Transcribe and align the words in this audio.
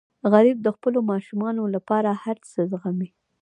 غریب 0.31 0.57
د 0.63 0.67
خپلو 0.75 0.99
ماشومانو 1.11 1.63
لپاره 1.75 2.09
هر 2.23 2.37
څه 2.51 2.59
زغمي 2.71 3.09